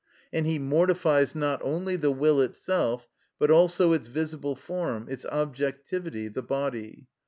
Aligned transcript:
And 0.33 0.47
he 0.47 0.57
mortifies 0.57 1.35
not 1.35 1.61
only 1.63 1.95
the 1.95 2.09
will 2.09 2.41
itself, 2.41 3.07
but 3.37 3.51
also 3.51 3.93
its 3.93 4.07
visible 4.07 4.55
form, 4.55 5.07
its 5.07 5.27
objectivity, 5.27 6.27
the 6.27 6.41
body. 6.41 7.05